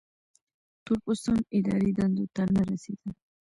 [0.85, 3.13] تور پوستان اداري دندو ته نه رسېدل.